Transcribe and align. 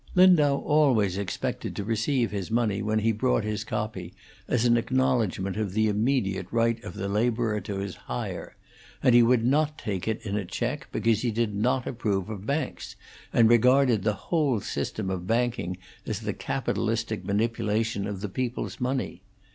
Lindau 0.15 0.57
always 0.61 1.15
expected 1.15 1.75
to 1.75 1.83
receive 1.83 2.31
his 2.31 2.49
money 2.49 2.81
when 2.81 2.97
he 2.97 3.11
brought 3.11 3.43
his 3.43 3.63
copy, 3.63 4.15
as 4.47 4.65
an 4.65 4.75
acknowledgment 4.75 5.57
of 5.57 5.73
the 5.73 5.87
immediate 5.87 6.47
right 6.49 6.83
of 6.83 6.95
the 6.95 7.07
laborer 7.07 7.61
to 7.61 7.77
his 7.77 7.93
hire; 7.95 8.55
and 9.03 9.13
he 9.13 9.21
would 9.21 9.45
not 9.45 9.77
take 9.77 10.07
it 10.07 10.19
in 10.25 10.35
a 10.35 10.43
check 10.43 10.87
because 10.91 11.21
he 11.21 11.29
did 11.29 11.53
not 11.53 11.85
approve 11.85 12.31
of 12.31 12.47
banks, 12.47 12.95
and 13.31 13.47
regarded 13.47 14.01
the 14.01 14.13
whole 14.31 14.59
system 14.59 15.11
of 15.11 15.27
banking 15.27 15.77
as 16.07 16.21
the 16.21 16.33
capitalistic 16.33 17.23
manipulation 17.23 18.07
of 18.07 18.21
the 18.21 18.27
people's 18.29 18.79
money. 18.81 19.21